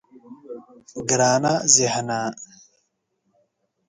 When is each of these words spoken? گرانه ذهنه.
گرانه 1.09 1.53
ذهنه. 1.75 2.19